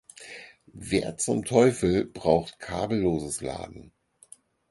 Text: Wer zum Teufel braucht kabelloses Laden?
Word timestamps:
Wer 0.73 1.17
zum 1.19 1.45
Teufel 1.45 2.05
braucht 2.05 2.57
kabelloses 2.59 3.41
Laden? 3.41 3.91